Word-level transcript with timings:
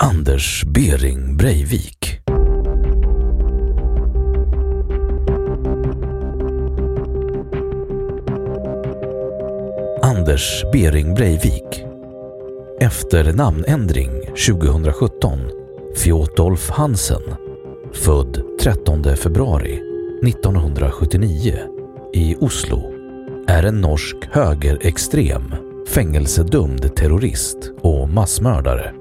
Anders 0.00 0.64
Bering 0.64 1.36
Breivik. 1.36 2.20
Anders 10.02 10.64
Bering 10.72 11.14
Breivik. 11.14 11.84
Efter 12.80 13.32
namnändring 13.32 14.10
2017 14.48 15.38
Fjodolf 15.96 16.70
Hansen. 16.70 17.22
Född 17.92 18.42
13 18.60 19.16
februari 19.16 19.80
1979 20.26 21.58
i 22.14 22.36
Oslo. 22.40 22.92
Är 23.46 23.62
en 23.62 23.80
norsk 23.80 24.16
högerextrem, 24.30 25.54
fängelsedömd 25.88 26.96
terrorist 26.96 27.72
och 27.80 28.08
massmördare. 28.08 28.97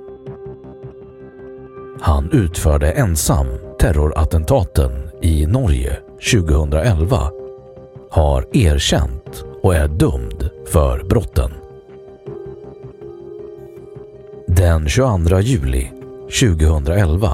Han 2.31 2.39
utförde 2.39 2.91
ensam 2.91 3.47
terrorattentaten 3.79 4.91
i 5.21 5.45
Norge 5.45 5.97
2011, 6.33 7.31
har 8.11 8.47
erkänt 8.53 9.43
och 9.63 9.75
är 9.75 9.87
dömd 9.87 10.49
för 10.71 11.03
brotten. 11.09 11.51
Den 14.47 14.89
22 14.89 15.39
juli 15.39 15.91
2011 16.41 17.31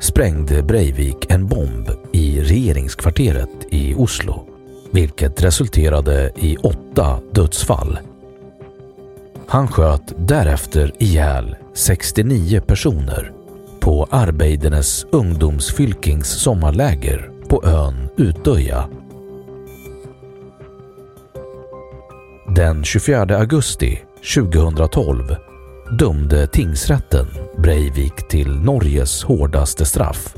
sprängde 0.00 0.62
Breivik 0.62 1.30
en 1.30 1.46
bomb 1.46 1.90
i 2.12 2.40
regeringskvarteret 2.40 3.66
i 3.70 3.94
Oslo, 3.94 4.46
vilket 4.90 5.42
resulterade 5.42 6.30
i 6.36 6.56
åtta 6.56 7.20
dödsfall. 7.32 7.98
Han 9.46 9.68
sköt 9.68 10.12
därefter 10.16 10.92
ihjäl 10.98 11.56
69 11.74 12.60
personer 12.60 13.35
på 13.86 14.06
Arbeidernes 14.10 15.06
ungdomsfylkings 15.12 16.28
sommarläger 16.28 17.30
på 17.48 17.64
ön 17.64 18.08
Utöja. 18.16 18.88
Den 22.56 22.84
24 22.84 23.38
augusti 23.38 23.98
2012 24.34 25.36
dömde 25.98 26.46
tingsrätten 26.46 27.26
Breivik 27.58 28.28
till 28.28 28.60
Norges 28.60 29.24
hårdaste 29.24 29.84
straff, 29.84 30.34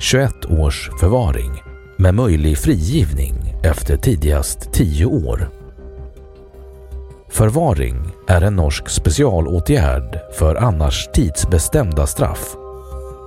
21 0.00 0.32
års 0.50 0.90
förvaring 1.00 1.62
med 1.98 2.14
möjlig 2.14 2.58
frigivning 2.58 3.34
efter 3.64 3.96
tidigast 3.96 4.72
10 4.72 5.06
år. 5.06 5.48
Förvaring 7.30 7.96
är 8.28 8.40
en 8.40 8.56
norsk 8.56 8.88
specialåtgärd 8.88 10.20
för 10.38 10.54
annars 10.54 11.08
tidsbestämda 11.14 12.06
straff. 12.06 12.56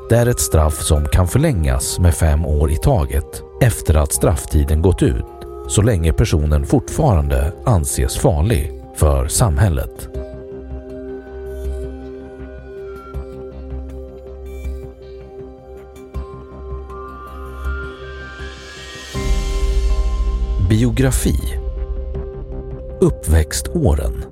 Det 0.10 0.16
är 0.16 0.26
ett 0.26 0.40
straff 0.40 0.82
som 0.82 1.06
kan 1.06 1.28
förlängas 1.28 2.00
med 2.00 2.16
fem 2.16 2.46
år 2.46 2.72
i 2.72 2.76
taget 2.76 3.44
efter 3.62 3.96
att 3.96 4.14
strafftiden 4.14 4.82
gått 4.82 5.04
ut 5.04 5.26
så 5.68 5.82
länge 5.82 6.14
personen 6.14 6.66
fortfarande 6.66 7.54
anses 7.66 8.18
farlig 8.18 8.82
för 8.96 9.28
samhället. 9.28 10.10
Biografi. 20.70 21.36
Uppväxtåren. 23.02 24.24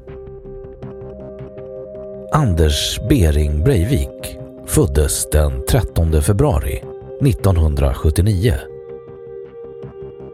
Anders 2.31 2.99
Bering 3.09 3.63
Breivik 3.63 4.42
föddes 4.67 5.29
den 5.29 5.51
13 5.69 6.21
februari 6.21 6.83
1979. 7.21 8.53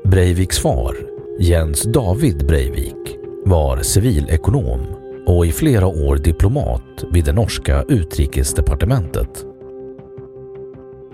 Breiviks 0.04 0.60
far, 0.60 0.96
Jens 1.40 1.84
David 1.84 2.46
Breivik, 2.48 3.18
var 3.46 3.78
civilekonom 3.78 4.82
och 5.28 5.46
i 5.46 5.52
flera 5.52 5.88
år 5.88 6.16
diplomat 6.16 7.04
vid 7.12 7.26
det 7.26 7.34
norska 7.34 7.84
utrikesdepartementet. 7.88 9.46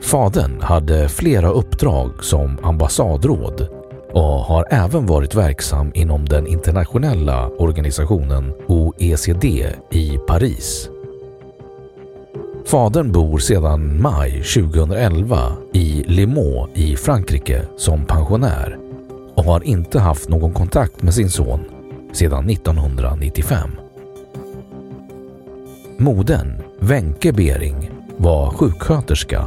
Fadern 0.02 0.62
hade 0.62 1.10
flera 1.10 1.50
uppdrag 1.50 2.24
som 2.24 2.60
ambassadråd 2.64 3.68
och 4.14 4.24
har 4.24 4.68
även 4.70 5.06
varit 5.06 5.36
verksam 5.36 5.92
inom 5.96 6.26
den 6.26 6.48
internationella 6.48 7.48
organisationen 7.48 8.54
OECD 8.68 9.68
i 9.92 10.18
Paris. 10.28 10.90
Fadern 12.66 13.12
bor 13.12 13.40
sedan 13.40 14.02
maj 14.02 14.44
2011 14.44 15.38
i 15.74 16.04
Limoux 16.08 16.72
i 16.74 16.96
Frankrike 16.96 17.62
som 17.78 18.06
pensionär 18.06 18.78
och 19.36 19.44
har 19.44 19.64
inte 19.64 20.00
haft 20.00 20.30
någon 20.30 20.54
kontakt 20.54 21.04
med 21.04 21.14
sin 21.14 21.30
son 21.30 21.60
sedan 22.14 22.50
1995. 22.50 23.70
Modern, 25.98 26.62
Wenke 26.80 27.34
Bering, 27.34 27.92
var 28.18 28.50
sjuksköterska. 28.52 29.46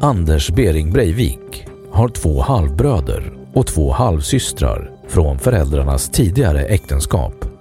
Anders 0.00 0.50
Bering 0.50 0.92
Breivik 0.92 1.66
har 1.90 2.08
två 2.08 2.40
halvbröder 2.40 3.32
och 3.54 3.66
två 3.66 3.92
halvsystrar 3.92 4.90
från 5.08 5.38
föräldrarnas 5.38 6.10
tidigare 6.10 6.64
äktenskap. 6.64 7.51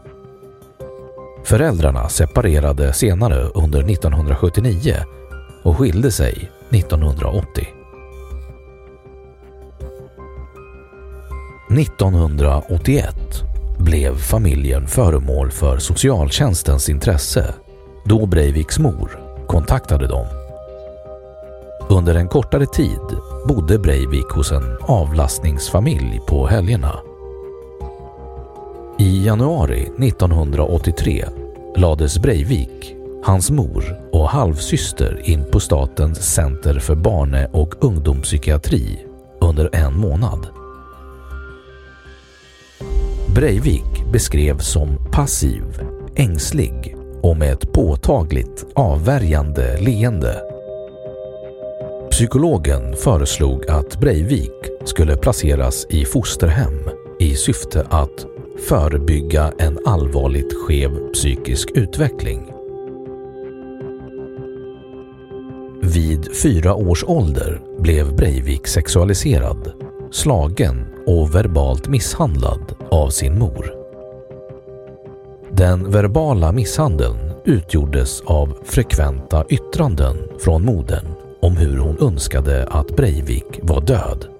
Föräldrarna 1.44 2.10
separerade 2.10 2.94
senare 2.94 3.44
under 3.44 3.80
1979 3.80 4.96
och 5.64 5.78
skilde 5.78 6.12
sig 6.12 6.52
1980. 6.70 7.68
1981 11.80 13.16
blev 13.80 14.18
familjen 14.18 14.88
föremål 14.88 15.52
för 15.52 15.78
socialtjänstens 15.78 16.90
intresse 16.90 17.54
då 18.06 18.26
Breiviks 18.26 18.80
mor 18.80 19.20
kontaktade 19.48 20.08
dem. 20.08 20.26
Under 21.90 22.16
en 22.16 22.28
kortare 22.28 22.66
tid 22.66 23.18
bodde 23.48 23.80
Breivik 23.80 24.30
hos 24.30 24.52
en 24.52 24.78
avlastningsfamilj 24.82 26.22
på 26.28 26.48
helgerna. 26.48 27.11
I 29.02 29.26
januari 29.26 29.82
1983 29.82 31.26
lades 31.76 32.20
Breivik, 32.20 32.96
hans 33.24 33.52
mor 33.52 34.00
och 34.12 34.30
halvsyster 34.30 35.22
in 35.24 35.46
på 35.52 35.60
Statens 35.60 36.34
center 36.34 36.80
för 36.80 36.96
barne 36.96 37.48
och 37.54 37.84
ungdomspsykiatri 37.84 39.06
under 39.42 39.70
en 39.76 40.00
månad. 40.00 40.48
Breivik 43.36 44.12
beskrevs 44.12 44.72
som 44.72 44.98
passiv, 45.12 45.64
ängslig 46.16 46.96
och 47.22 47.38
med 47.38 47.54
ett 47.54 47.74
påtagligt 47.74 48.66
avvärjande 48.76 49.78
leende. 49.80 50.42
Psykologen 52.12 52.96
föreslog 52.96 53.70
att 53.70 54.00
Breivik 54.00 54.70
skulle 54.86 55.18
placeras 55.18 55.88
i 55.90 56.06
fosterhem 56.06 56.90
i 57.20 57.36
syfte 57.36 57.88
att 57.90 58.26
förebygga 58.60 59.54
en 59.58 59.80
allvarligt 59.86 60.54
skev 60.54 61.12
psykisk 61.14 61.72
utveckling. 61.76 62.54
Vid 65.82 66.36
fyra 66.36 66.76
års 66.76 67.04
ålder 67.04 67.62
blev 67.80 68.16
Breivik 68.16 68.68
sexualiserad, 68.68 69.72
slagen 70.12 70.86
och 71.06 71.36
verbalt 71.36 71.88
misshandlad 71.88 72.76
av 72.92 73.10
sin 73.10 73.40
mor. 73.40 73.74
Den 75.52 75.92
verbala 75.92 76.52
misshandeln 76.52 77.32
utgjordes 77.46 78.22
av 78.22 78.58
frekventa 78.66 79.46
yttranden 79.50 80.18
från 80.40 80.66
modern 80.66 81.08
om 81.42 81.58
hur 81.58 81.78
hon 81.78 81.98
önskade 82.02 82.68
att 82.68 82.96
Breivik 82.96 83.60
var 83.62 83.82
död. 83.82 84.31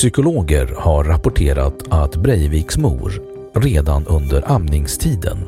Psykologer 0.00 0.74
har 0.76 1.04
rapporterat 1.04 1.74
att 1.90 2.16
Breiviks 2.16 2.78
mor 2.78 3.12
redan 3.54 4.06
under 4.06 4.52
amningstiden 4.52 5.38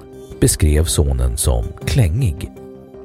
beskrev 0.41 0.85
sonen 0.85 1.37
som 1.37 1.65
klängig, 1.87 2.51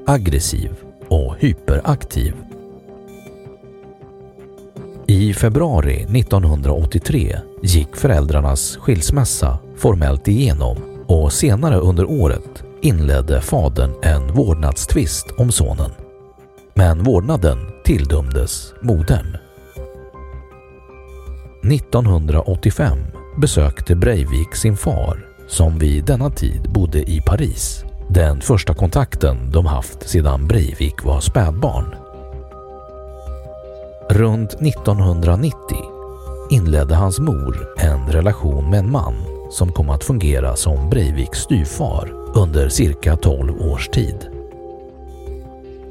aggressiv 0.05 0.69
och 1.07 1.35
hyperaktiv. 1.39 2.33
I 5.07 5.33
februari 5.33 5.95
1983 5.95 7.37
gick 7.63 7.95
föräldrarnas 7.95 8.77
skilsmässa 8.77 9.57
formellt 9.77 10.27
igenom 10.27 10.77
och 11.07 11.33
senare 11.33 11.75
under 11.75 12.11
året 12.11 12.63
inledde 12.81 13.41
fadern 13.41 13.93
en 14.03 14.33
vårdnadstvist 14.33 15.25
om 15.37 15.51
sonen. 15.51 15.91
Men 16.73 17.03
vårdnaden 17.03 17.57
tilldömdes 17.83 18.73
modern. 18.81 19.46
1985 21.71 22.97
besökte 23.37 23.95
Breivik 23.95 24.55
sin 24.55 24.77
far 24.77 25.25
som 25.47 25.79
vid 25.79 26.05
denna 26.05 26.29
tid 26.29 26.71
bodde 26.73 27.11
i 27.11 27.21
Paris. 27.21 27.83
Den 28.09 28.41
första 28.41 28.73
kontakten 28.73 29.51
de 29.51 29.65
haft 29.65 30.09
sedan 30.09 30.47
Breivik 30.47 31.03
var 31.03 31.19
spädbarn. 31.19 31.95
Runt 34.09 34.53
1990 34.53 35.57
inledde 36.49 36.95
hans 36.95 37.19
mor 37.19 37.67
en 37.77 38.07
relation 38.07 38.69
med 38.69 38.79
en 38.79 38.91
man 38.91 39.13
som 39.51 39.71
kom 39.71 39.89
att 39.89 40.03
fungera 40.03 40.55
som 40.55 40.89
Breiviks 40.89 41.39
styvfar 41.39 42.13
under 42.35 42.69
cirka 42.69 43.15
12 43.15 43.61
års 43.61 43.87
tid. 43.87 44.27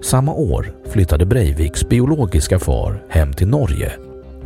Samma 0.02 0.34
år 0.34 0.74
flyttade 0.90 1.26
Breiviks 1.26 1.88
biologiska 1.88 2.58
far 2.58 3.02
hem 3.08 3.32
till 3.32 3.48
Norge 3.48 3.92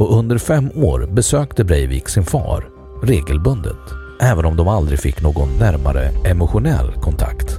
och 0.01 0.19
under 0.19 0.39
fem 0.39 0.71
år 0.75 1.09
besökte 1.13 1.65
Breivik 1.65 2.09
sin 2.09 2.25
far 2.25 2.69
regelbundet, 3.03 3.77
även 4.21 4.45
om 4.45 4.57
de 4.57 4.69
aldrig 4.69 4.99
fick 4.99 5.23
någon 5.23 5.59
närmare 5.59 6.11
emotionell 6.25 6.93
kontakt. 6.93 7.59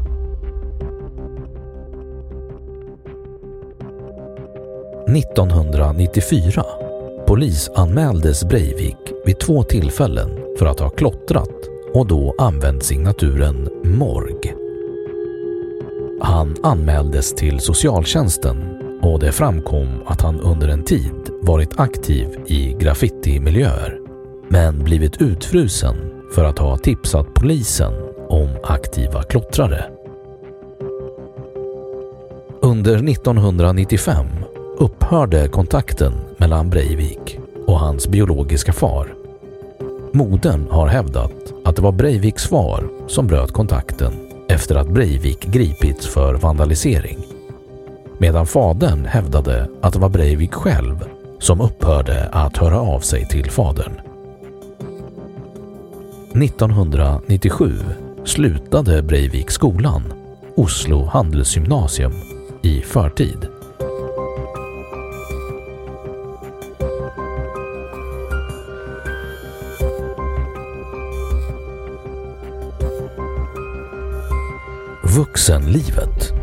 –1994 5.07 6.63
polisanmäldes 7.27 8.43
Breivik 8.43 8.97
vid 9.25 9.39
två 9.39 9.63
tillfällen 9.63 10.29
för 10.59 10.65
att 10.65 10.79
ha 10.79 10.89
klottrat 10.89 11.69
och 11.93 12.07
då 12.07 12.35
använt 12.37 12.83
signaturen 12.83 13.69
Morg. 13.83 14.55
Han 16.21 16.55
anmäldes 16.63 17.33
till 17.33 17.59
socialtjänsten 17.59 18.81
och 19.01 19.19
det 19.19 19.31
framkom 19.31 19.87
att 20.05 20.21
han 20.21 20.39
under 20.39 20.67
en 20.67 20.83
tid 20.83 21.20
varit 21.41 21.79
aktiv 21.79 22.27
i 22.47 22.73
graffitimiljöer 22.79 23.99
men 24.49 24.83
blivit 24.83 25.21
utfrusen 25.21 25.95
för 26.35 26.43
att 26.43 26.59
ha 26.59 26.77
tipsat 26.77 27.33
polisen 27.33 27.93
om 28.29 28.49
aktiva 28.63 29.23
klottrare. 29.23 29.85
Under 32.61 33.09
1995 33.09 34.25
upphörde 34.77 35.47
kontakten 35.47 36.13
mellan 36.37 36.69
Breivik 36.69 37.39
och 37.67 37.79
hans 37.79 38.07
biologiska 38.07 38.73
far. 38.73 39.13
Modern 40.13 40.67
har 40.69 40.87
hävdat 40.87 41.53
att 41.63 41.75
det 41.75 41.81
var 41.81 41.91
Breiviks 41.91 42.47
far 42.47 42.89
som 43.07 43.27
bröt 43.27 43.51
kontakten 43.51 44.13
efter 44.49 44.75
att 44.75 44.87
Breivik 44.87 45.45
gripits 45.45 46.07
för 46.07 46.33
vandalisering. 46.33 47.17
Medan 48.17 48.47
fadern 48.47 49.05
hävdade 49.05 49.69
att 49.81 49.93
det 49.93 49.99
var 49.99 50.09
Breivik 50.09 50.53
själv 50.53 51.05
som 51.41 51.61
upphörde 51.61 52.29
att 52.31 52.57
höra 52.57 52.79
av 52.79 52.99
sig 52.99 53.27
till 53.27 53.51
fadern. 53.51 54.01
1997 56.43 57.73
slutade 58.25 59.03
Breivik 59.03 59.51
skolan, 59.51 60.13
Oslo 60.55 61.05
handelsgymnasium, 61.05 62.13
i 62.61 62.81
förtid. 62.81 63.47
Vuxenlivet 75.15 76.33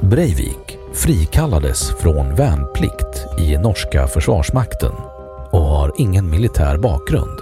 Breivik 0.00 0.61
frikallades 0.94 1.90
från 1.90 2.34
värnplikt 2.34 3.26
i 3.38 3.56
norska 3.56 4.06
försvarsmakten 4.06 4.92
och 5.50 5.60
har 5.60 5.92
ingen 5.98 6.30
militär 6.30 6.78
bakgrund. 6.78 7.40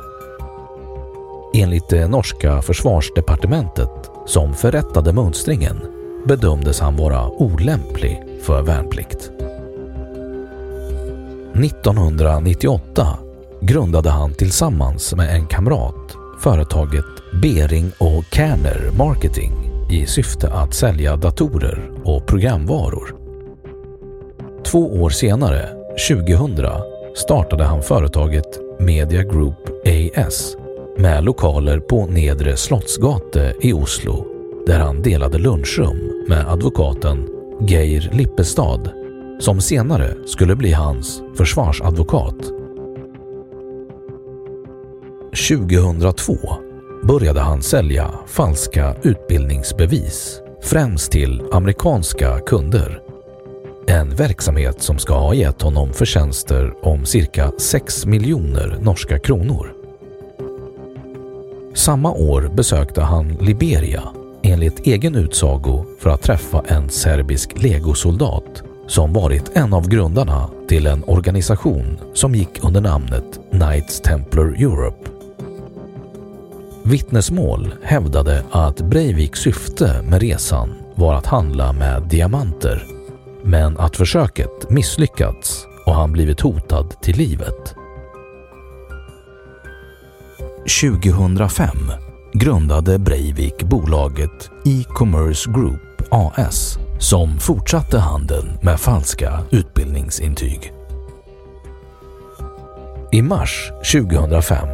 Enligt 1.55 1.89
det 1.89 2.09
norska 2.09 2.63
försvarsdepartementet 2.63 4.11
som 4.27 4.55
förrättade 4.55 5.13
mönstringen 5.13 5.81
bedömdes 6.27 6.81
han 6.81 6.97
vara 6.97 7.29
olämplig 7.29 8.23
för 8.43 8.63
värnplikt. 8.63 9.31
1998 11.55 13.19
grundade 13.61 14.11
han 14.11 14.35
tillsammans 14.35 15.15
med 15.15 15.35
en 15.35 15.47
kamrat 15.47 16.17
företaget 16.41 17.05
Bering 17.43 17.93
och 17.99 18.25
Kerner 18.33 18.91
Marketing 18.99 19.53
i 19.91 20.07
syfte 20.07 20.53
att 20.53 20.75
sälja 20.75 21.17
datorer 21.17 21.91
och 22.05 22.27
programvaror. 22.27 23.20
Två 24.71 25.03
år 25.03 25.11
senare, 25.11 25.69
2000, 26.09 26.67
startade 27.15 27.65
han 27.65 27.83
företaget 27.83 28.61
Media 28.79 29.23
Group 29.23 29.57
AS 30.17 30.57
med 30.99 31.25
lokaler 31.25 31.81
på 31.81 32.07
Nedre 32.07 32.57
Slottsgate 32.57 33.55
i 33.61 33.73
Oslo 33.73 34.27
där 34.67 34.79
han 34.79 35.03
delade 35.03 35.39
lunchrum 35.39 36.25
med 36.29 36.49
advokaten 36.49 37.29
Geir 37.61 38.11
Lippestad 38.13 38.91
som 39.41 39.61
senare 39.61 40.15
skulle 40.27 40.57
bli 40.57 40.73
hans 40.73 41.23
försvarsadvokat 41.37 42.45
2002 45.49 46.35
började 47.03 47.41
han 47.41 47.63
sälja 47.63 48.11
falska 48.27 48.97
utbildningsbevis, 49.03 50.41
främst 50.63 51.13
till 51.13 51.43
amerikanska 51.53 52.41
kunder. 52.41 53.10
En 53.91 54.15
verksamhet 54.15 54.83
som 54.83 54.99
ska 54.99 55.15
ha 55.15 55.35
gett 55.35 55.63
honom 55.63 55.93
förtjänster 55.93 56.75
om 56.83 57.07
cirka 57.07 57.53
6 57.59 58.07
miljoner 58.07 58.79
norska 58.81 59.19
kronor. 59.19 59.73
Samma 61.75 62.13
år 62.13 62.51
besökte 62.55 63.01
han 63.01 63.29
Liberia 63.29 64.03
enligt 64.43 64.87
egen 64.87 65.15
utsago 65.15 65.85
för 65.99 66.11
att 66.11 66.23
träffa 66.23 66.65
en 66.69 66.91
serbisk 66.91 67.63
legosoldat 67.63 68.63
som 68.87 69.13
varit 69.13 69.57
en 69.57 69.75
av 69.75 69.89
grundarna 69.89 70.51
till 70.69 70.87
en 70.87 71.05
organisation 71.05 71.99
som 72.15 72.35
gick 72.35 72.65
under 72.65 72.81
namnet 72.81 73.41
Knights 73.51 74.01
Templar 74.01 74.47
Europe. 74.47 75.11
Vittnesmål 76.83 77.75
hävdade 77.83 78.45
att 78.51 78.81
Breiviks 78.81 79.41
syfte 79.41 80.03
med 80.03 80.21
resan 80.21 80.75
var 80.95 81.15
att 81.15 81.27
handla 81.27 81.73
med 81.73 82.03
diamanter 82.03 83.00
men 83.43 83.79
att 83.79 83.97
försöket 83.97 84.71
misslyckats 84.71 85.67
och 85.87 85.95
han 85.95 86.13
blivit 86.13 86.41
hotad 86.41 86.95
till 87.03 87.17
livet. 87.17 87.75
2005 90.83 91.77
grundade 92.33 92.99
Breivik 92.99 93.63
bolaget 93.63 94.51
E-commerce 94.65 95.51
Group 95.51 96.03
AS 96.11 96.79
som 96.99 97.39
fortsatte 97.39 97.99
handeln 97.99 98.59
med 98.63 98.81
falska 98.81 99.41
utbildningsintyg. 99.51 100.73
I 103.13 103.23
mars 103.23 103.73
2005 103.93 104.69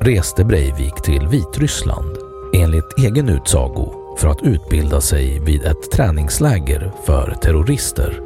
reste 0.00 0.44
Breivik 0.44 0.94
till 1.02 1.28
Vitryssland 1.28 2.16
enligt 2.54 2.98
egen 2.98 3.28
utsago 3.28 3.97
för 4.18 4.28
att 4.28 4.42
utbilda 4.42 5.00
sig 5.00 5.40
vid 5.40 5.62
ett 5.62 5.90
träningsläger 5.90 6.92
för 7.04 7.36
terrorister. 7.42 8.20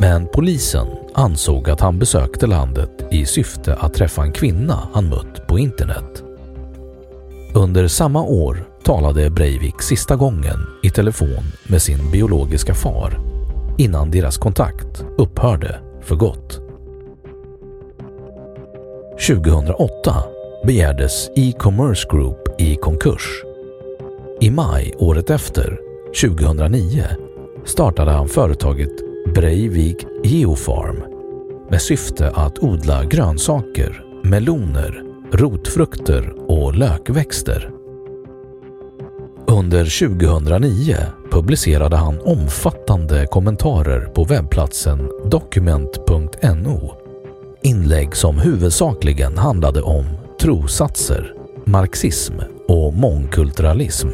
Men 0.00 0.26
polisen 0.26 0.86
ansåg 1.14 1.70
att 1.70 1.80
han 1.80 1.98
besökte 1.98 2.46
landet 2.46 2.90
i 3.10 3.26
syfte 3.26 3.74
att 3.74 3.94
träffa 3.94 4.22
en 4.22 4.32
kvinna 4.32 4.88
han 4.92 5.08
mött 5.08 5.46
på 5.46 5.58
internet. 5.58 6.22
Under 7.54 7.88
samma 7.88 8.22
år 8.22 8.64
talade 8.84 9.30
Breivik 9.30 9.82
sista 9.82 10.16
gången 10.16 10.66
i 10.82 10.90
telefon 10.90 11.44
med 11.68 11.82
sin 11.82 12.10
biologiska 12.10 12.74
far 12.74 13.20
innan 13.78 14.10
deras 14.10 14.38
kontakt 14.38 15.04
upphörde 15.18 15.78
för 16.02 16.16
gott. 16.16 16.60
2008 19.28 20.14
begärdes 20.66 21.30
E-commerce 21.36 22.08
Group 22.10 22.60
i 22.60 22.76
konkurs. 22.76 23.49
I 24.42 24.50
maj 24.50 24.94
året 24.98 25.30
efter, 25.30 25.80
2009, 26.22 27.04
startade 27.64 28.10
han 28.10 28.28
företaget 28.28 28.90
Breivik 29.34 30.06
Geofarm 30.24 30.96
med 31.70 31.82
syfte 31.82 32.30
att 32.30 32.58
odla 32.58 33.04
grönsaker, 33.04 34.04
meloner, 34.24 35.02
rotfrukter 35.32 36.34
och 36.50 36.74
lökväxter. 36.74 37.70
Under 39.46 40.08
2009 40.08 40.96
publicerade 41.30 41.96
han 41.96 42.20
omfattande 42.20 43.26
kommentarer 43.26 44.00
på 44.00 44.24
webbplatsen 44.24 45.10
Document.no. 45.24 46.94
Inlägg 47.62 48.16
som 48.16 48.38
huvudsakligen 48.38 49.38
handlade 49.38 49.82
om 49.82 50.04
trosatser, 50.40 51.34
marxism 51.64 52.34
och 52.68 52.94
mångkulturalism. 52.94 54.08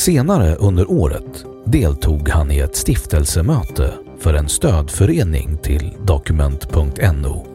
Senare 0.00 0.54
under 0.54 0.90
året 0.90 1.44
deltog 1.64 2.28
han 2.28 2.50
i 2.50 2.58
ett 2.58 2.76
stiftelsemöte 2.76 3.94
för 4.20 4.34
en 4.34 4.48
stödförening 4.48 5.58
till 5.62 5.92
Dokument.no 6.04 7.46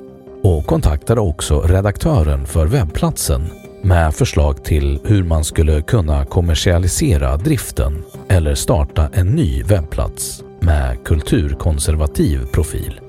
och 0.44 0.66
kontaktade 0.66 1.22
också 1.22 1.62
redaktören 1.62 2.46
för 2.46 2.66
webbplatsen 2.66 3.48
med 3.84 4.14
förslag 4.14 4.64
till 4.64 5.00
hur 5.04 5.24
man 5.24 5.44
skulle 5.44 5.82
kunna 5.82 6.26
kommersialisera 6.26 7.38
driften 7.38 8.04
eller 8.28 8.56
starta 8.56 9.10
en 9.14 9.28
ny 9.28 9.64
webbplats 9.64 10.44
med 10.60 11.04
kulturkonservativ 11.06 12.46
profil. 12.46 13.00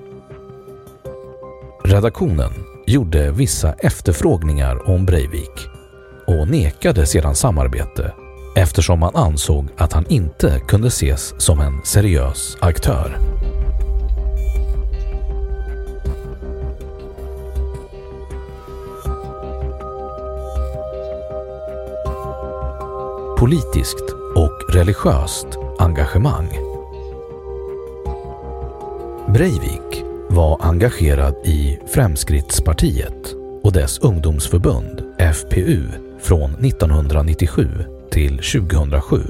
Redaktionen 1.84 2.52
gjorde 2.86 3.30
vissa 3.30 3.72
efterfrågningar 3.72 4.88
om 4.90 5.06
Breivik 5.06 5.68
och 6.26 6.48
nekade 6.48 7.06
sedan 7.06 7.34
samarbete 7.34 8.12
eftersom 8.56 9.00
man 9.00 9.16
ansåg 9.16 9.68
att 9.76 9.92
han 9.92 10.06
inte 10.08 10.60
kunde 10.68 10.88
ses 10.88 11.34
som 11.42 11.60
en 11.60 11.80
seriös 11.84 12.56
aktör. 12.60 13.18
Politiskt 23.38 24.10
och 24.34 24.74
religiöst 24.74 25.46
engagemang. 25.78 26.48
Breivik 29.28 30.04
var 30.28 30.58
engagerad 30.60 31.34
i 31.44 31.78
Fremskrittspartiet 31.94 33.34
och 33.62 33.72
dess 33.72 33.98
ungdomsförbund 33.98 35.02
FPU 35.18 35.82
från 36.20 36.50
1997 36.50 37.95
till 38.16 38.36
2007 38.36 39.20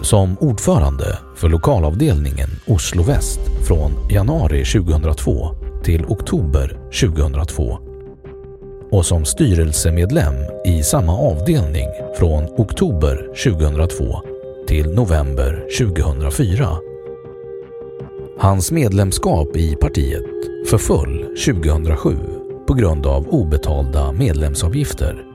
som 0.00 0.38
ordförande 0.40 1.18
för 1.36 1.48
lokalavdelningen 1.48 2.48
Oslo 2.66 3.02
Väst 3.02 3.40
från 3.68 4.10
januari 4.10 4.64
2002 4.64 5.56
till 5.84 6.04
oktober 6.04 6.78
2002 7.00 7.78
och 8.90 9.06
som 9.06 9.24
styrelsemedlem 9.24 10.34
i 10.66 10.82
samma 10.82 11.18
avdelning 11.18 11.88
från 12.18 12.44
oktober 12.44 13.28
2002 13.44 14.22
till 14.66 14.94
november 14.94 15.64
2004. 15.78 16.68
Hans 18.38 18.72
medlemskap 18.72 19.56
i 19.56 19.76
partiet 19.76 20.26
förföll 20.66 21.18
2007 21.46 22.16
på 22.66 22.74
grund 22.74 23.06
av 23.06 23.28
obetalda 23.28 24.12
medlemsavgifter. 24.12 25.29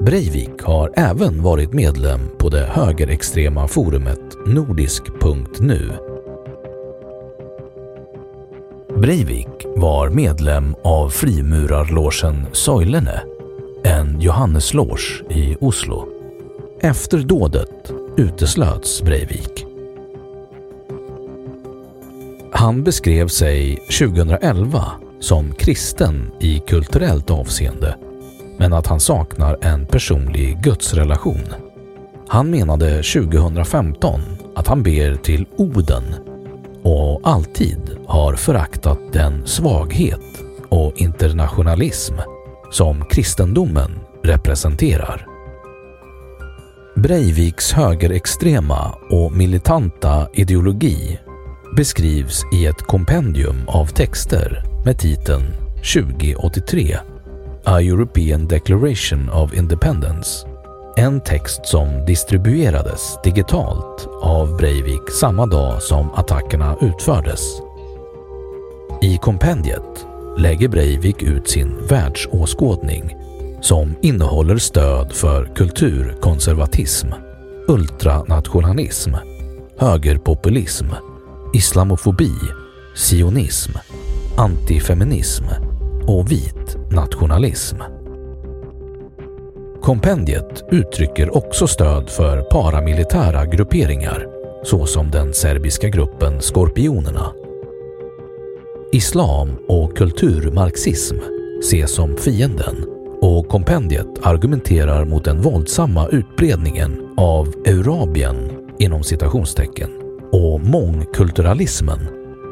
Breivik 0.00 0.62
har 0.62 0.92
även 0.96 1.42
varit 1.42 1.72
medlem 1.72 2.20
på 2.38 2.48
det 2.48 2.66
högerextrema 2.72 3.68
forumet 3.68 4.46
nordisk.nu. 4.46 5.90
Breivik 8.96 9.66
var 9.76 10.08
medlem 10.08 10.74
av 10.84 11.08
frimurarlogen 11.08 12.46
Soilene, 12.52 13.22
en 13.84 14.20
Johannesloge 14.20 15.24
i 15.30 15.56
Oslo. 15.60 16.08
Efter 16.80 17.18
dådet 17.18 17.92
uteslöts 18.16 19.02
Breivik. 19.02 19.66
Han 22.52 22.84
beskrev 22.84 23.28
sig 23.28 23.76
2011 23.76 24.84
som 25.20 25.54
kristen 25.54 26.30
i 26.40 26.62
kulturellt 26.66 27.30
avseende 27.30 27.96
men 28.60 28.72
att 28.72 28.86
han 28.86 29.00
saknar 29.00 29.58
en 29.60 29.86
personlig 29.86 30.62
gudsrelation. 30.62 31.54
Han 32.28 32.50
menade 32.50 33.02
2015 33.02 34.20
att 34.54 34.66
han 34.66 34.82
ber 34.82 35.14
till 35.14 35.46
Oden 35.56 36.04
och 36.82 37.20
alltid 37.24 37.96
har 38.06 38.34
föraktat 38.34 38.98
den 39.12 39.46
svaghet 39.46 40.20
och 40.68 40.92
internationalism 40.96 42.14
som 42.70 43.04
kristendomen 43.04 44.00
representerar. 44.22 45.26
Breiviks 46.96 47.72
högerextrema 47.72 48.94
och 49.10 49.32
militanta 49.32 50.28
ideologi 50.32 51.18
beskrivs 51.76 52.42
i 52.54 52.66
ett 52.66 52.82
kompendium 52.82 53.56
av 53.66 53.86
texter 53.86 54.64
med 54.84 54.98
titeln 54.98 55.44
2083 55.94 56.98
A 57.64 57.80
European 57.80 58.48
Declaration 58.48 59.30
of 59.30 59.54
Independence. 59.54 60.46
En 60.96 61.20
text 61.20 61.66
som 61.66 62.04
distribuerades 62.06 63.18
digitalt 63.24 64.08
av 64.22 64.56
Breivik 64.56 65.10
samma 65.20 65.46
dag 65.46 65.82
som 65.82 66.10
attackerna 66.14 66.76
utfördes. 66.80 67.40
I 69.02 69.16
kompendiet 69.16 70.06
lägger 70.38 70.68
Breivik 70.68 71.22
ut 71.22 71.48
sin 71.48 71.86
världsåskådning 71.86 73.16
som 73.60 73.96
innehåller 74.02 74.56
stöd 74.56 75.12
för 75.12 75.54
kulturkonservatism, 75.54 77.08
ultranationalism, 77.68 79.14
högerpopulism, 79.78 80.86
islamofobi, 81.54 82.32
sionism, 82.94 83.72
antifeminism 84.36 85.44
och 86.06 86.32
vit 86.32 86.76
nationalism. 86.90 87.76
Kompendiet 89.82 90.64
uttrycker 90.70 91.36
också 91.36 91.66
stöd 91.66 92.10
för 92.10 92.42
paramilitära 92.42 93.46
grupperingar 93.46 94.26
såsom 94.64 95.10
den 95.10 95.34
serbiska 95.34 95.88
gruppen 95.88 96.40
Skorpionerna. 96.40 97.32
Islam 98.92 99.50
och 99.68 99.96
kulturmarxism 99.96 101.16
ses 101.60 101.94
som 101.94 102.16
fienden 102.16 102.76
och 103.20 103.48
kompendiet 103.48 104.06
argumenterar 104.22 105.04
mot 105.04 105.24
den 105.24 105.40
våldsamma 105.40 106.08
utbredningen 106.08 107.14
av 107.16 107.54
Eurabien 107.66 108.50
inom 108.78 109.02
citationstecken 109.02 109.90
och 110.32 110.60
mångkulturalismen 110.60 112.00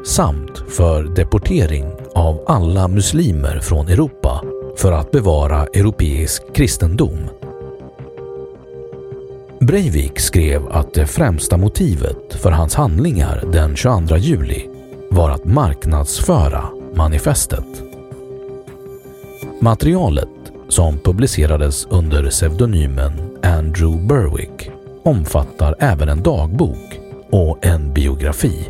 samt 0.05 0.57
för 0.67 1.03
deportering 1.03 1.85
av 2.19 2.43
alla 2.47 2.87
muslimer 2.87 3.59
från 3.59 3.87
Europa 3.87 4.41
för 4.77 4.91
att 4.91 5.11
bevara 5.11 5.65
europeisk 5.65 6.53
kristendom. 6.53 7.29
Breivik 9.59 10.19
skrev 10.19 10.67
att 10.71 10.93
det 10.93 11.07
främsta 11.07 11.57
motivet 11.57 12.33
för 12.33 12.51
hans 12.51 12.75
handlingar 12.75 13.43
den 13.51 13.75
22 13.75 14.17
juli 14.17 14.69
var 15.09 15.29
att 15.29 15.45
marknadsföra 15.45 16.65
manifestet. 16.95 17.83
Materialet, 19.61 20.29
som 20.69 20.99
publicerades 20.99 21.87
under 21.89 22.29
pseudonymen 22.29 23.37
Andrew 23.43 24.07
Berwick, 24.07 24.71
omfattar 25.03 25.75
även 25.79 26.09
en 26.09 26.23
dagbok 26.23 26.99
och 27.31 27.65
en 27.65 27.93
biografi. 27.93 28.69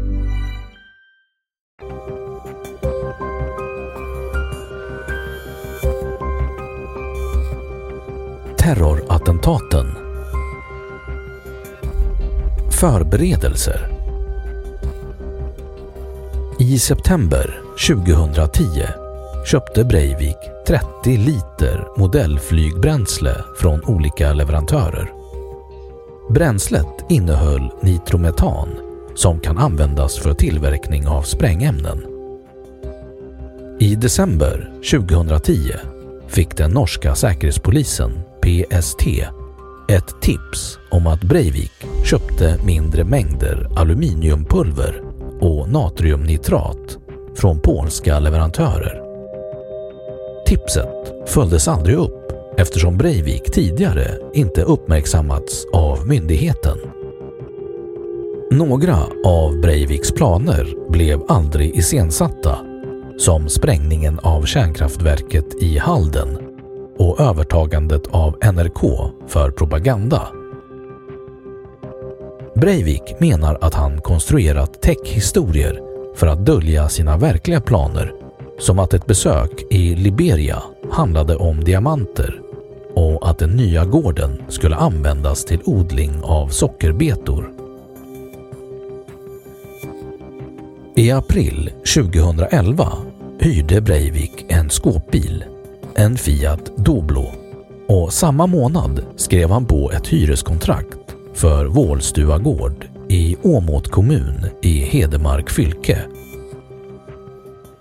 Terrorattentaten 8.61 9.87
Förberedelser 12.71 13.87
I 16.59 16.79
september 16.79 17.61
2010 17.87 18.61
köpte 19.45 19.83
Breivik 19.83 20.37
30 20.67 21.17
liter 21.17 21.87
modellflygbränsle 21.97 23.35
från 23.57 23.83
olika 23.83 24.33
leverantörer. 24.33 25.11
Bränslet 26.29 27.05
innehöll 27.09 27.71
nitrometan 27.81 28.69
som 29.15 29.39
kan 29.39 29.57
användas 29.57 30.17
för 30.17 30.33
tillverkning 30.33 31.07
av 31.07 31.21
sprängämnen. 31.21 32.05
I 33.79 33.95
december 33.95 34.71
2010 34.91 35.71
fick 36.27 36.57
den 36.57 36.71
norska 36.71 37.15
säkerhetspolisen, 37.15 38.11
PST, 38.41 39.01
ett 39.89 40.21
tips 40.21 40.79
om 40.91 41.07
att 41.07 41.23
Breivik 41.23 41.71
köpte 42.05 42.59
mindre 42.65 43.03
mängder 43.03 43.67
aluminiumpulver 43.75 45.01
och 45.39 45.69
natriumnitrat 45.69 46.97
från 47.35 47.59
polska 47.59 48.19
leverantörer. 48.19 49.01
Tipset 50.45 51.13
följdes 51.27 51.67
aldrig 51.67 51.95
upp 51.95 52.31
eftersom 52.57 52.97
Breivik 52.97 53.51
tidigare 53.51 54.17
inte 54.33 54.61
uppmärksammats 54.61 55.65
av 55.73 56.07
myndigheten. 56.07 56.77
Några 58.51 58.97
av 59.25 59.61
Breiviks 59.61 60.11
planer 60.11 60.91
blev 60.91 61.21
aldrig 61.27 61.75
iscensatta 61.75 62.57
som 63.17 63.49
sprängningen 63.49 64.19
av 64.19 64.45
kärnkraftverket 64.45 65.63
i 65.63 65.77
Halden 65.77 66.50
och 67.01 67.19
övertagandet 67.19 68.07
av 68.07 68.37
NRK 68.53 69.11
för 69.27 69.51
propaganda. 69.51 70.27
Breivik 72.55 73.19
menar 73.19 73.57
att 73.61 73.73
han 73.73 74.01
konstruerat 74.01 74.81
techhistorier 74.81 75.81
för 76.15 76.27
att 76.27 76.45
dölja 76.45 76.89
sina 76.89 77.17
verkliga 77.17 77.61
planer 77.61 78.13
som 78.59 78.79
att 78.79 78.93
ett 78.93 79.05
besök 79.05 79.63
i 79.69 79.95
Liberia 79.95 80.63
handlade 80.91 81.35
om 81.35 81.63
diamanter 81.63 82.41
och 82.95 83.29
att 83.29 83.39
den 83.39 83.49
nya 83.49 83.85
gården 83.85 84.41
skulle 84.47 84.75
användas 84.75 85.45
till 85.45 85.59
odling 85.65 86.21
av 86.23 86.47
sockerbetor. 86.47 87.51
I 90.95 91.11
april 91.11 91.71
2011 91.95 92.91
hyrde 93.39 93.81
Breivik 93.81 94.45
en 94.47 94.69
skåpbil, 94.69 95.43
en 95.95 96.17
Fiat 96.17 96.71
Doblo 96.77 97.31
och 97.87 98.13
samma 98.13 98.47
månad 98.47 99.05
skrev 99.15 99.49
han 99.49 99.65
på 99.65 99.91
ett 99.91 100.07
hyreskontrakt 100.07 101.15
för 101.33 101.65
Vålstua 101.65 102.37
gård 102.37 102.85
i 103.09 103.37
Åmåt 103.41 103.87
kommun 103.87 104.45
i 104.61 104.79
Hedemark 104.79 105.49
fylke. 105.49 105.99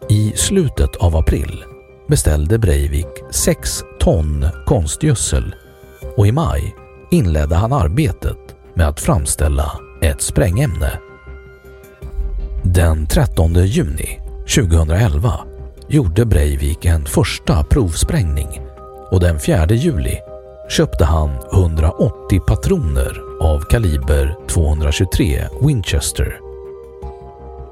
I 0.08 0.32
slutet 0.36 0.96
av 0.96 1.16
april 1.16 1.64
beställde 2.08 2.58
Breivik 2.58 3.06
6 3.30 3.82
ton 4.00 4.46
konstgödsel 4.66 5.54
och 6.16 6.26
i 6.26 6.32
maj 6.32 6.74
inledde 7.10 7.54
han 7.54 7.72
arbetet 7.72 8.38
med 8.74 8.88
att 8.88 9.00
framställa 9.00 9.72
ett 10.02 10.22
sprängämne. 10.22 10.92
Den 12.62 13.06
13 13.06 13.54
juni 13.54 14.20
2011 14.54 15.49
gjorde 15.90 16.24
Breivik 16.24 16.84
en 16.84 17.06
första 17.06 17.64
provsprängning 17.64 18.60
och 19.10 19.20
den 19.20 19.40
4 19.40 19.66
juli 19.66 20.18
köpte 20.68 21.04
han 21.04 21.30
180 21.52 22.40
patroner 22.46 23.22
av 23.40 23.60
kaliber 23.60 24.36
223 24.48 25.44
Winchester. 25.60 26.40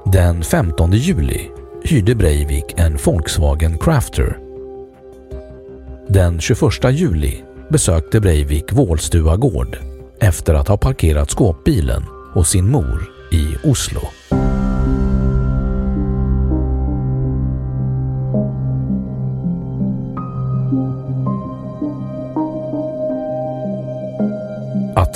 Den 0.05 0.43
15 0.43 0.91
juli 0.91 1.49
hyrde 1.83 2.15
Breivik 2.15 2.65
en 2.77 2.97
Volkswagen 3.05 3.77
Crafter. 3.77 4.37
Den 6.07 6.39
21 6.39 6.61
juli 6.91 7.43
besökte 7.69 8.19
Breivik 8.19 8.73
Vålstua 8.73 9.35
gård 9.35 9.77
efter 10.19 10.53
att 10.53 10.67
ha 10.67 10.77
parkerat 10.77 11.29
skåpbilen 11.29 12.03
hos 12.33 12.49
sin 12.49 12.71
mor 12.71 13.11
i 13.31 13.67
Oslo. 13.67 14.01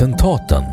Attentaten 0.03 0.63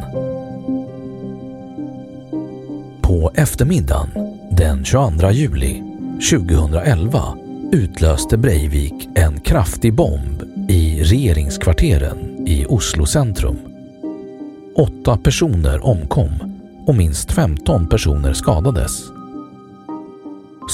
På 3.00 3.30
eftermiddagen 3.34 4.10
den 4.50 4.84
22 4.84 5.30
juli 5.30 5.82
2011 6.30 7.22
utlöste 7.72 8.36
Breivik 8.36 9.08
en 9.14 9.40
kraftig 9.40 9.94
bomb 9.94 10.42
i 10.68 11.02
regeringskvarteren 11.02 12.46
i 12.46 12.66
Oslo 12.68 13.06
centrum. 13.06 13.58
Åtta 14.76 15.16
personer 15.16 15.86
omkom 15.86 16.30
och 16.86 16.94
minst 16.94 17.32
15 17.32 17.88
personer 17.88 18.32
skadades. 18.32 19.02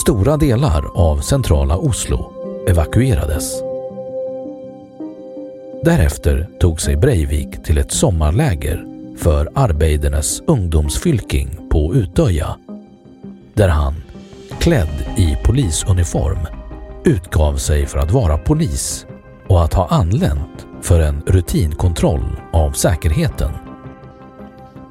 Stora 0.03 0.37
delar 0.37 0.85
av 0.95 1.21
centrala 1.21 1.77
Oslo 1.77 2.33
evakuerades. 2.69 3.66
Därefter 5.87 6.49
tog 6.61 6.81
sig 6.81 6.97
Breivik 6.97 7.63
till 7.63 7.79
ett 7.79 7.93
sommarläger 7.93 8.85
för 9.19 9.49
Arbeidernes 9.55 10.41
ungdomsfylking 10.47 11.59
på 11.71 11.95
Utöja 11.95 12.57
där 13.55 13.69
han, 13.69 13.95
klädd 14.59 15.05
i 15.17 15.37
polisuniform, 15.45 16.39
utgav 17.05 17.57
sig 17.57 17.87
för 17.87 17.99
att 17.99 18.11
vara 18.11 18.39
polis 18.39 19.07
och 19.49 19.65
att 19.65 19.75
ha 19.75 19.89
anlänt 19.89 20.67
för 20.83 21.01
en 21.01 21.23
rutinkontroll 21.27 22.41
av 22.53 22.73
säkerheten. 22.73 23.51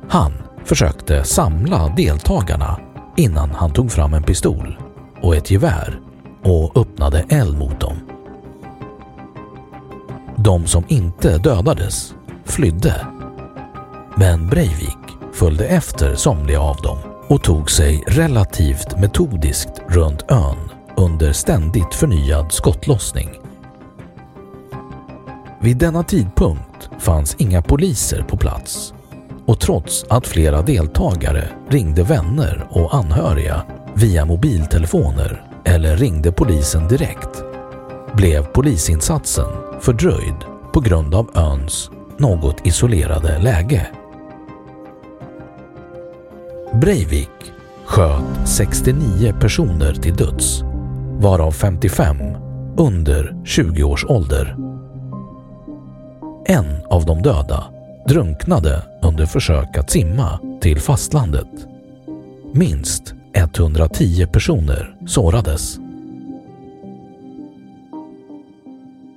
Han 0.10 0.34
försökte 0.66 1.24
samla 1.24 1.94
deltagarna 1.98 2.80
innan 3.18 3.50
han 3.50 3.74
tog 3.74 3.92
fram 3.92 4.14
en 4.14 4.24
pistol 4.24 4.78
och 5.22 5.36
ett 5.36 5.52
gevär 5.52 6.00
och 6.44 6.78
öppnade 6.78 7.26
eld 7.30 7.58
mot 7.58 7.80
dem. 7.80 8.05
De 10.46 10.68
som 10.68 10.84
inte 10.88 11.38
dödades 11.38 12.14
flydde. 12.44 13.08
Men 14.16 14.48
Breivik 14.48 14.98
följde 15.34 15.68
efter 15.68 16.16
somliga 16.16 16.62
av 16.62 16.76
dem 16.76 16.98
och 17.28 17.44
tog 17.44 17.72
sig 17.72 18.04
relativt 18.08 19.00
metodiskt 19.00 19.82
runt 19.90 20.32
ön 20.32 20.58
under 20.98 21.34
ständigt 21.34 21.94
förnyad 21.94 22.52
skottlossning. 22.52 23.30
Vid 25.62 25.78
denna 25.78 26.04
tidpunkt 26.04 26.90
fanns 27.00 27.36
inga 27.40 27.62
poliser 27.62 28.22
på 28.22 28.38
plats 28.38 28.94
och 29.46 29.60
trots 29.60 30.06
att 30.10 30.28
flera 30.28 30.62
deltagare 30.62 31.50
ringde 31.70 32.04
vänner 32.04 32.68
och 32.70 32.96
anhöriga 32.96 33.64
via 33.96 34.26
mobiltelefoner 34.26 35.44
eller 35.64 35.98
ringde 35.98 36.32
polisen 36.32 36.88
direkt 36.88 37.55
blev 38.16 38.44
polisinsatsen 38.44 39.48
fördröjd 39.82 40.36
på 40.74 40.80
grund 40.80 41.16
av 41.16 41.38
öns 41.38 41.92
något 42.18 42.68
isolerade 42.68 43.40
läge. 43.40 43.88
Breivik 46.74 47.54
sköt 47.86 48.48
69 48.48 49.34
personer 49.40 49.94
till 49.94 50.16
döds, 50.16 50.62
varav 51.20 51.52
55 51.52 52.18
under 52.78 53.36
20 53.46 53.84
års 53.84 54.06
ålder. 54.06 54.58
En 56.46 56.86
av 56.90 57.06
de 57.06 57.22
döda 57.22 57.64
drunknade 58.08 58.84
under 59.02 59.26
försök 59.26 59.78
att 59.78 59.90
simma 59.90 60.40
till 60.62 60.80
fastlandet. 60.80 61.68
Minst 62.54 63.14
110 63.34 64.28
personer 64.28 64.96
sårades. 65.08 65.85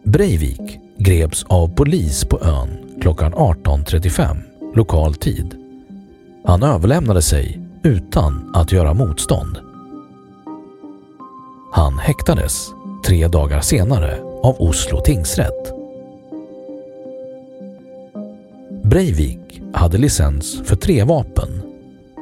Breivik 0.09 0.79
greps 0.97 1.45
av 1.45 1.69
polis 1.69 2.25
på 2.25 2.41
ön 2.41 2.69
klockan 3.01 3.35
18.35 3.35 4.37
lokal 4.75 5.15
tid. 5.15 5.55
Han 6.45 6.63
överlämnade 6.63 7.23
sig 7.23 7.61
utan 7.83 8.53
att 8.55 8.73
göra 8.73 8.95
motstånd. 8.95 9.59
Han 11.73 11.99
häktades 11.99 12.69
tre 13.07 13.29
dagar 13.29 13.61
senare 13.61 14.19
av 14.43 14.57
Oslo 14.59 15.01
tingsrätt. 15.01 15.73
Breivik 18.83 19.63
hade 19.73 19.99
licens 19.99 20.61
för 20.65 20.77
tre 20.77 21.05
vapen. 21.05 21.63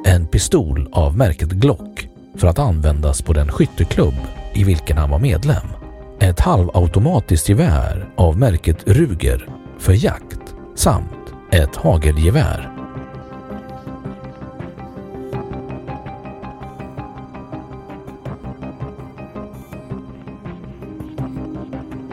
En 0.05 0.27
pistol 0.27 0.89
av 0.91 1.17
märket 1.17 1.49
Glock 1.49 2.09
för 2.35 2.47
att 2.47 2.59
användas 2.59 3.21
på 3.21 3.33
den 3.33 3.51
skytteklubb 3.51 4.15
i 4.53 4.63
vilken 4.63 4.97
han 4.97 5.09
var 5.09 5.19
medlem. 5.19 5.76
Ett 6.19 6.39
halvautomatiskt 6.39 7.49
gevär 7.49 8.09
av 8.15 8.37
märket 8.37 8.87
Ruger 8.87 9.49
för 9.77 9.93
jakt 9.93 10.55
samt 10.75 11.33
ett 11.51 11.75
hagelgevär. 11.75 12.73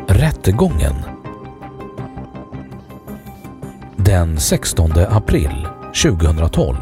Rättegången 0.06 0.94
Den 3.96 4.38
16 4.38 4.90
april 5.08 5.68
2012 6.02 6.76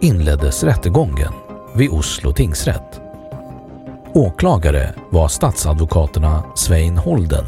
inleddes 0.00 0.64
rättegången 0.64 1.32
vid 1.76 1.90
Oslo 1.90 2.32
tingsrätt. 2.32 3.09
Åklagare 4.14 4.94
var 5.10 5.28
statsadvokaterna 5.28 6.44
Svein 6.54 6.96
Holden 6.96 7.44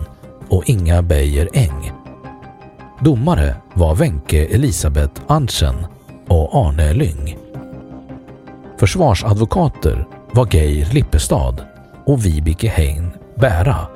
och 0.48 0.62
Inga 0.66 1.02
Beijer 1.02 1.48
Eng. 1.52 1.92
Domare 3.00 3.56
var 3.74 3.94
Wenche 3.94 4.46
Elisabeth 4.54 5.22
Andsen 5.26 5.86
och 6.28 6.66
Arne 6.66 6.92
Lyng. 6.92 7.38
Försvarsadvokater 8.78 10.06
var 10.32 10.48
Geir 10.54 10.88
Lippestad 10.92 11.66
och 12.06 12.26
Vibeke 12.26 12.68
Hein 12.68 13.10
Bära. 13.34 13.86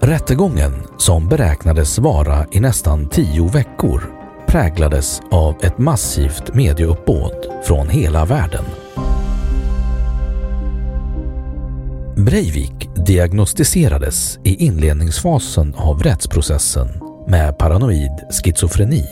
Rättegången, 0.00 0.72
som 0.98 1.28
beräknades 1.28 1.98
vara 1.98 2.46
i 2.52 2.60
nästan 2.60 3.08
tio 3.08 3.48
veckor, 3.48 4.02
präglades 4.46 5.20
av 5.30 5.54
ett 5.62 5.78
massivt 5.78 6.54
medieuppbåd 6.54 7.46
från 7.64 7.88
hela 7.88 8.24
världen. 8.24 8.64
Breivik 12.18 12.88
diagnostiserades 13.06 14.38
i 14.44 14.64
inledningsfasen 14.64 15.74
av 15.74 16.02
rättsprocessen 16.02 16.88
med 17.26 17.58
paranoid 17.58 18.10
schizofreni 18.30 19.04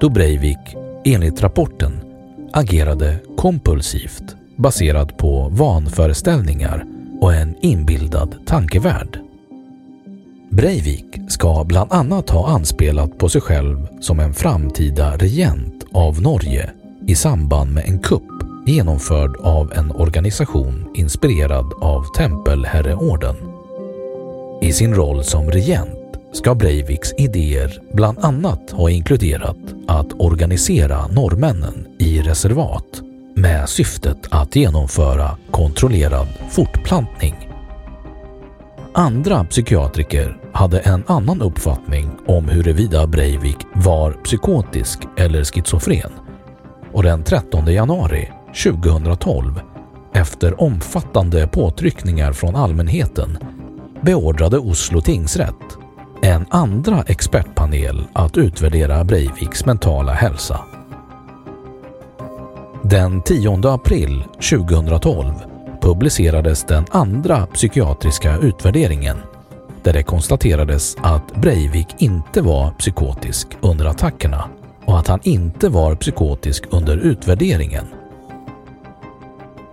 då 0.00 0.08
Breivik, 0.08 0.76
enligt 1.04 1.42
rapporten, 1.42 1.92
agerade 2.52 3.18
kompulsivt 3.36 4.36
baserat 4.56 5.16
på 5.16 5.48
vanföreställningar 5.52 6.84
och 7.20 7.34
en 7.34 7.56
inbildad 7.60 8.36
tankevärld. 8.46 9.18
Breivik 10.50 11.18
ska 11.28 11.64
bland 11.64 11.92
annat 11.92 12.30
ha 12.30 12.48
anspelat 12.48 13.18
på 13.18 13.28
sig 13.28 13.40
själv 13.40 13.88
som 14.00 14.20
en 14.20 14.34
framtida 14.34 15.16
regent 15.16 15.84
av 15.92 16.22
Norge 16.22 16.70
i 17.06 17.14
samband 17.14 17.72
med 17.72 17.84
en 17.86 17.98
kupp 17.98 18.33
genomförd 18.66 19.36
av 19.36 19.72
en 19.72 19.90
organisation 19.90 20.90
inspirerad 20.94 21.72
av 21.80 22.04
Tempelherreorden. 22.16 23.36
I 24.60 24.72
sin 24.72 24.94
roll 24.94 25.24
som 25.24 25.50
regent 25.50 26.18
ska 26.32 26.54
Breiviks 26.54 27.12
idéer 27.18 27.80
bland 27.92 28.18
annat 28.18 28.70
ha 28.70 28.90
inkluderat 28.90 29.56
att 29.86 30.12
organisera 30.12 31.06
norrmännen 31.06 31.86
i 31.98 32.22
reservat 32.22 33.02
med 33.34 33.68
syftet 33.68 34.18
att 34.30 34.56
genomföra 34.56 35.36
kontrollerad 35.50 36.28
fortplantning. 36.50 37.34
Andra 38.94 39.44
psykiatriker 39.44 40.36
hade 40.52 40.78
en 40.78 41.04
annan 41.06 41.42
uppfattning 41.42 42.10
om 42.26 42.48
huruvida 42.48 43.06
Breivik 43.06 43.58
var 43.74 44.12
psykotisk 44.12 44.98
eller 45.16 45.44
schizofren 45.44 46.12
och 46.92 47.02
den 47.02 47.24
13 47.24 47.66
januari 47.66 48.28
2012 48.62 49.60
efter 50.12 50.62
omfattande 50.62 51.46
påtryckningar 51.46 52.32
från 52.32 52.56
allmänheten 52.56 53.38
beordrade 54.00 54.58
Oslo 54.58 55.00
tingsrätt 55.00 55.78
en 56.22 56.46
andra 56.50 57.02
expertpanel 57.02 58.04
att 58.12 58.36
utvärdera 58.36 59.04
Breiviks 59.04 59.66
mentala 59.66 60.12
hälsa. 60.12 60.60
Den 62.82 63.22
10 63.22 63.68
april 63.68 64.24
2012 64.50 65.32
publicerades 65.80 66.64
den 66.64 66.84
andra 66.90 67.46
psykiatriska 67.46 68.38
utvärderingen 68.38 69.16
där 69.82 69.92
det 69.92 70.02
konstaterades 70.02 70.96
att 71.02 71.34
Breivik 71.34 71.88
inte 71.98 72.42
var 72.42 72.70
psykotisk 72.70 73.48
under 73.60 73.84
attackerna 73.84 74.48
och 74.84 74.98
att 74.98 75.08
han 75.08 75.20
inte 75.22 75.68
var 75.68 75.94
psykotisk 75.94 76.64
under 76.70 76.96
utvärderingen. 76.96 77.84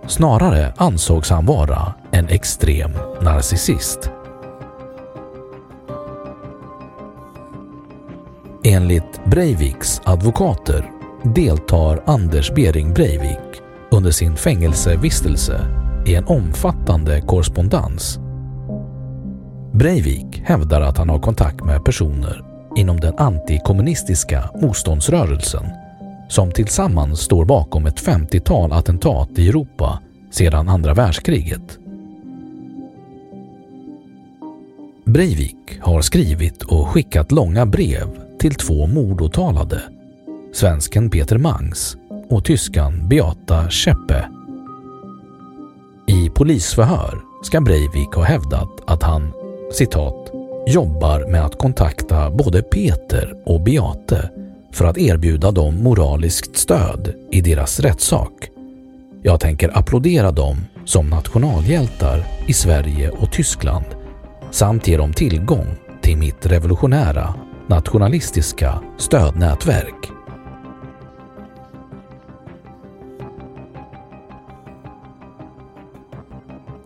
Snarare 0.06 0.72
ansågs 0.76 1.30
han 1.30 1.46
vara 1.46 1.94
en 2.10 2.28
extrem 2.28 2.90
narcissist. 3.20 4.10
Enligt 8.64 9.24
Breiviks 9.24 10.00
advokater 10.04 10.90
deltar 11.22 12.02
Anders 12.06 12.54
Bering 12.54 12.94
Breivik 12.94 13.62
under 13.90 14.10
sin 14.10 14.36
fängelsevistelse 14.36 15.60
i 16.06 16.14
en 16.14 16.24
omfattande 16.24 17.20
korrespondens. 17.20 18.18
Breivik 19.72 20.42
hävdar 20.44 20.80
att 20.80 20.98
han 20.98 21.08
har 21.08 21.18
kontakt 21.18 21.64
med 21.64 21.84
personer 21.84 22.44
inom 22.76 23.00
den 23.00 23.18
antikommunistiska 23.18 24.50
motståndsrörelsen 24.62 25.81
som 26.32 26.50
tillsammans 26.50 27.20
står 27.20 27.44
bakom 27.44 27.86
ett 27.86 28.02
50-tal 28.02 28.72
attentat 28.72 29.38
i 29.38 29.48
Europa 29.48 29.98
sedan 30.30 30.68
andra 30.68 30.94
världskriget. 30.94 31.78
Breivik 35.04 35.56
har 35.80 36.02
skrivit 36.02 36.62
och 36.62 36.88
skickat 36.88 37.32
långa 37.32 37.66
brev 37.66 38.06
till 38.38 38.54
två 38.54 38.86
mordåtalade, 38.86 39.82
svensken 40.52 41.10
Peter 41.10 41.38
Mangs 41.38 41.96
och 42.28 42.44
tyskan 42.44 43.08
Beata 43.08 43.70
Scheppe. 43.70 44.28
I 46.06 46.30
polisförhör 46.30 47.20
ska 47.42 47.60
Breivik 47.60 48.14
ha 48.14 48.22
hävdat 48.22 48.80
att 48.86 49.02
han 49.02 49.32
citat 49.72 50.30
jobbar 50.66 51.30
med 51.30 51.44
att 51.44 51.58
kontakta 51.58 52.30
både 52.30 52.62
Peter 52.62 53.34
och 53.46 53.60
Beate 53.60 54.41
för 54.72 54.84
att 54.84 54.98
erbjuda 54.98 55.50
dem 55.50 55.82
moraliskt 55.82 56.56
stöd 56.56 57.14
i 57.30 57.40
deras 57.40 57.80
rättssak. 57.80 58.48
Jag 59.22 59.40
tänker 59.40 59.78
applådera 59.78 60.32
dem 60.32 60.56
som 60.84 61.10
nationalhjältar 61.10 62.24
i 62.46 62.52
Sverige 62.52 63.10
och 63.10 63.32
Tyskland 63.32 63.84
samt 64.50 64.88
ge 64.88 64.96
dem 64.96 65.12
tillgång 65.12 65.66
till 66.02 66.16
mitt 66.16 66.46
revolutionära, 66.46 67.34
nationalistiska 67.68 68.82
stödnätverk. 68.98 70.10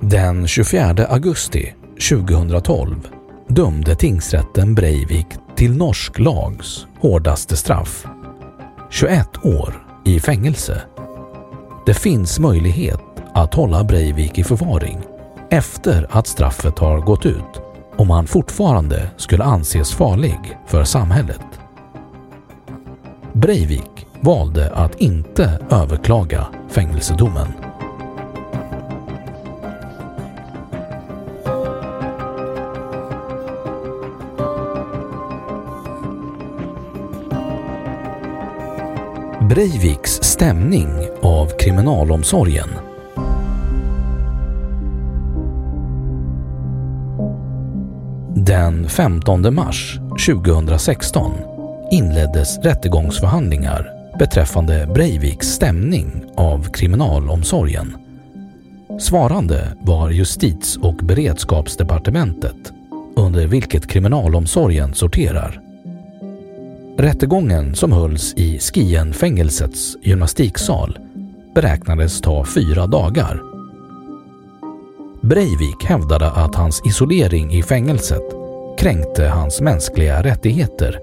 Den 0.01 0.47
24 0.47 1.07
augusti 1.09 1.75
2012 2.11 3.09
dömde 3.49 3.97
tingsrätten 3.97 4.75
Breivik 4.75 5.27
till 5.57 5.77
norsk 5.77 6.19
lags 6.19 6.87
hårdaste 7.07 7.57
straff. 7.57 8.07
21 8.91 9.45
år 9.45 9.87
i 10.05 10.21
fängelse. 10.21 10.83
Det 11.87 11.95
finns 11.95 12.39
möjlighet 12.39 13.01
att 13.35 13.55
hålla 13.55 13.85
Breivik 13.85 14.39
i 14.39 14.45
förvaring 14.45 15.01
efter 15.51 16.07
att 16.11 16.27
straffet 16.27 16.79
har 16.79 17.01
gått 17.01 17.27
ut 17.27 17.61
om 17.97 18.11
han 18.11 18.27
fortfarande 18.27 19.11
skulle 19.17 19.45
anses 19.45 19.95
farlig 19.95 20.59
för 20.67 20.85
samhället. 20.85 21.61
Breivik 23.33 24.07
valde 24.21 24.75
att 24.75 25.01
inte 25.01 25.61
överklaga 25.71 26.47
fängelsedomen. 26.69 27.66
Breiviks 39.49 40.11
stämning 40.23 40.89
av 41.23 41.47
kriminalomsorgen. 41.59 42.69
Den 48.35 48.89
15 48.89 49.55
mars 49.55 49.99
2016 50.27 51.33
inleddes 51.91 52.59
rättegångsförhandlingar 52.59 53.93
beträffande 54.19 54.89
Breiviks 54.95 55.47
stämning 55.47 56.25
av 56.37 56.71
kriminalomsorgen. 56.73 57.97
Svarande 59.01 59.77
var 59.81 60.11
Justits 60.11 60.77
och 60.77 60.97
beredskapsdepartementet 60.97 62.73
under 63.17 63.47
vilket 63.47 63.87
kriminalomsorgen 63.87 64.95
sorterar. 64.95 65.66
Rättegången 66.99 67.75
som 67.75 67.93
hölls 67.93 68.35
i 68.37 68.59
Skienfängelsets 68.59 69.97
gymnastiksal 70.03 70.99
beräknades 71.55 72.21
ta 72.21 72.45
fyra 72.45 72.87
dagar. 72.87 73.43
Breivik 75.21 75.85
hävdade 75.85 76.31
att 76.31 76.55
hans 76.55 76.83
isolering 76.87 77.53
i 77.53 77.63
fängelset 77.63 78.23
kränkte 78.79 79.25
hans 79.25 79.61
mänskliga 79.61 80.23
rättigheter 80.23 81.01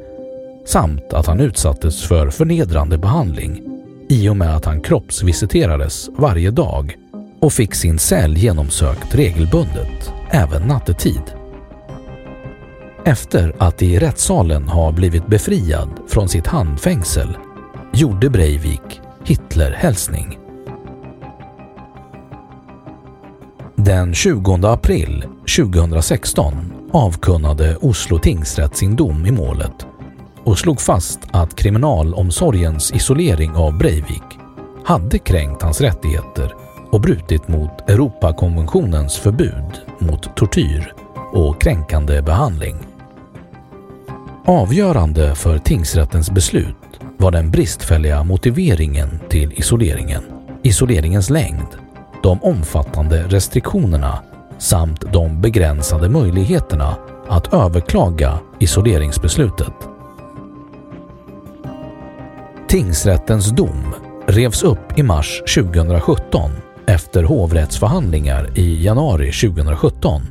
samt 0.65 1.13
att 1.13 1.25
han 1.25 1.39
utsattes 1.39 2.03
för 2.03 2.29
förnedrande 2.29 2.97
behandling 2.97 3.63
i 4.10 4.29
och 4.29 4.38
med 4.38 4.56
att 4.56 4.65
han 4.65 4.82
kroppsvisiterades 4.82 6.10
varje 6.17 6.51
dag 6.51 6.97
och 7.39 7.53
fick 7.53 7.75
sin 7.75 7.99
cell 7.99 8.38
genomsökt 8.38 9.15
regelbundet, 9.15 10.13
även 10.32 10.62
nattetid 10.62 11.42
efter 13.05 13.55
att 13.57 13.81
i 13.81 13.99
rättssalen 13.99 14.67
ha 14.67 14.91
blivit 14.91 15.27
befriad 15.27 15.89
från 16.07 16.29
sitt 16.29 16.47
handfängsel 16.47 17.37
gjorde 17.93 18.29
Breivik 18.29 19.01
Hitlerhälsning. 19.25 20.39
Den 23.75 24.13
20 24.13 24.67
april 24.67 25.25
2016 25.57 26.53
avkunnade 26.91 27.77
Oslo 27.77 28.19
tingsrätt 28.19 28.77
sin 28.77 28.95
dom 28.95 29.25
i 29.25 29.31
målet 29.31 29.85
och 30.43 30.59
slog 30.59 30.81
fast 30.81 31.19
att 31.31 31.55
kriminalomsorgens 31.55 32.91
isolering 32.91 33.51
av 33.51 33.77
Breivik 33.77 34.23
hade 34.85 35.19
kränkt 35.19 35.61
hans 35.61 35.81
rättigheter 35.81 36.55
och 36.91 37.01
brutit 37.01 37.47
mot 37.47 37.89
Europakonventionens 37.89 39.17
förbud 39.17 39.81
mot 39.99 40.35
tortyr 40.35 40.93
och 41.33 41.61
kränkande 41.61 42.21
behandling. 42.21 42.92
Avgörande 44.45 45.36
för 45.36 45.58
tingsrättens 45.58 46.32
beslut 46.32 46.75
var 47.17 47.32
den 47.32 47.51
bristfälliga 47.51 48.23
motiveringen 48.23 49.19
till 49.29 49.53
isoleringen, 49.53 50.23
isoleringens 50.63 51.29
längd, 51.29 51.67
de 52.23 52.43
omfattande 52.43 53.23
restriktionerna 53.27 54.19
samt 54.58 55.13
de 55.13 55.41
begränsade 55.41 56.10
möjligheterna 56.10 56.95
att 57.27 57.53
överklaga 57.53 58.39
isoleringsbeslutet. 58.60 59.73
Tingsrättens 62.67 63.51
dom 63.51 63.95
revs 64.27 64.63
upp 64.63 64.99
i 64.99 65.03
mars 65.03 65.41
2017 65.56 66.51
efter 66.88 67.23
hovrättsförhandlingar 67.23 68.60
i 68.60 68.86
januari 68.86 69.32
2017. 69.32 70.21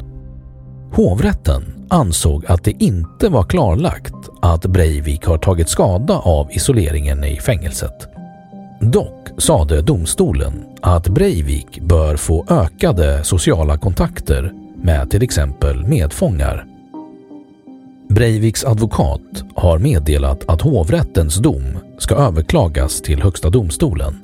Hovrätten 0.93 1.82
ansåg 1.93 2.47
att 2.47 2.65
det 2.65 2.83
inte 2.83 3.29
var 3.29 3.43
klarlagt 3.43 4.15
att 4.41 4.67
Breivik 4.67 5.27
har 5.27 5.39
tagit 5.39 5.69
skada 5.69 6.19
av 6.19 6.49
isoleringen 6.53 7.25
i 7.25 7.37
fängelset. 7.37 8.09
Dock 8.81 9.29
sade 9.39 9.83
domstolen 9.83 10.65
att 10.81 11.09
Breivik 11.09 11.81
bör 11.81 12.17
få 12.17 12.47
ökade 12.49 13.25
sociala 13.25 13.79
kontakter 13.79 14.53
med 14.77 15.11
till 15.11 15.23
exempel 15.23 15.87
medfångar. 15.87 16.67
Breiviks 18.09 18.65
advokat 18.65 19.45
har 19.55 19.79
meddelat 19.79 20.49
att 20.49 20.63
hovrättens 20.63 21.37
dom 21.37 21.79
ska 21.99 22.15
överklagas 22.15 23.03
till 23.03 23.23
Högsta 23.23 23.51
domstolen. 23.51 24.19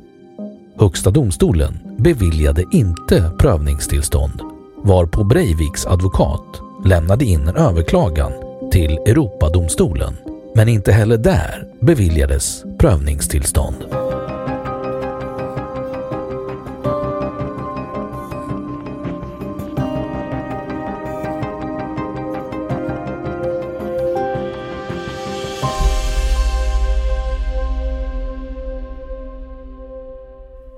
Högsta 0.78 1.10
domstolen 1.10 1.78
beviljade 1.98 2.64
inte 2.72 3.30
prövningstillstånd 3.38 4.40
varpå 4.84 5.24
Breiviks 5.24 5.86
advokat 5.86 6.67
lämnade 6.84 7.24
in 7.24 7.48
en 7.48 7.56
överklagan 7.56 8.32
till 8.72 8.98
Europadomstolen, 8.98 10.16
men 10.54 10.68
inte 10.68 10.92
heller 10.92 11.16
där 11.16 11.68
beviljades 11.80 12.64
prövningstillstånd. 12.78 13.76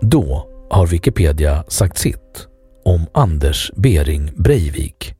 Då 0.01 0.47
har 0.71 0.87
Wikipedia 0.87 1.65
sagt 1.69 1.99
sitt 1.99 2.47
om 2.85 3.07
Anders 3.13 3.73
Bering 3.77 4.33
Breivik 4.37 5.20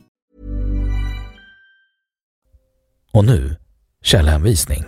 Och 3.13 3.25
nu 3.25 3.55
källhänvisning. 4.03 4.83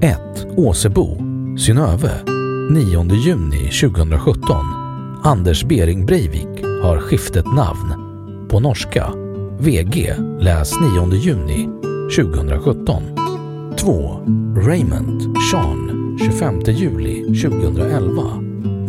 1. 0.00 0.18
Åsebo, 0.56 1.16
Synöve, 1.58 2.10
9 2.70 3.14
juni 3.14 3.70
2017. 3.70 4.56
Anders 5.24 5.64
Bering 5.64 6.06
Breivik 6.06 6.64
har 6.82 6.98
skiftet 6.98 7.46
namn. 7.46 7.94
På 8.48 8.60
norska. 8.60 9.12
VG, 9.58 10.14
läs 10.40 10.72
9 10.80 11.14
juni 11.14 11.68
2017. 12.16 13.02
2. 13.78 14.20
Raymond 14.56 15.36
Sean 15.50 16.16
25 16.18 16.60
juli 16.66 17.40
2011. 17.42 18.22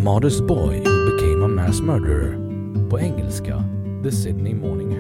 Modest 0.03 0.47
Boy 0.47 0.75
Who 0.79 1.11
Became 1.11 1.36
Mass 1.67 1.81
Murderer. 1.81 2.37
På 2.89 2.99
engelska 2.99 3.63
The 4.03 4.11
Sydney 4.11 4.53
Morning 4.53 4.96